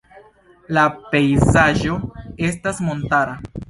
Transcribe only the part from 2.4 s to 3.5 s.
estas montara.